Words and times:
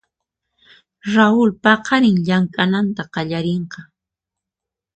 Raul 1.15 1.49
paqarin 1.63 2.17
llamk'ananta 2.25 3.03
qallarinqa. 3.13 3.81